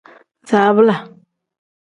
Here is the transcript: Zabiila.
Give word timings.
Zabiila. 0.49 0.95